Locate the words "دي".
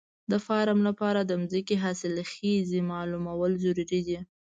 4.07-4.19